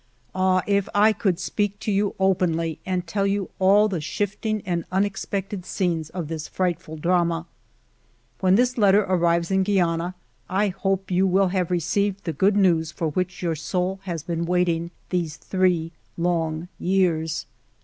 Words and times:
Ah, 0.33 0.63
if 0.65 0.89
I 0.95 1.13
could 1.13 1.37
speak 1.39 1.77
to 1.81 1.91
you 1.91 2.15
openly 2.19 2.79
and 2.87 3.05
tell 3.05 3.27
you 3.27 3.51
all 3.59 3.87
the 3.87 4.01
shifting 4.01 4.63
and 4.65 4.83
unex 4.89 5.27
pected 5.27 5.63
scenes 5.63 6.09
of 6.09 6.27
this 6.27 6.47
frightful 6.47 6.97
drama!" 6.97 7.45
When 8.39 8.55
this 8.55 8.79
letter 8.79 9.01
arrives 9.01 9.51
in 9.51 9.61
Guiana 9.61 10.15
I 10.49 10.69
hope 10.69 11.11
you 11.11 11.27
will 11.27 11.49
have 11.49 11.69
received 11.69 12.23
the 12.23 12.33
good 12.33 12.57
news 12.57 12.91
for 12.91 13.09
which 13.09 13.43
your 13.43 13.53
soul 13.53 13.99
has 14.05 14.23
been 14.23 14.47
waiting 14.47 14.89
these 15.11 15.37
three 15.37 15.91
long 16.17 16.67
years. 16.79 17.45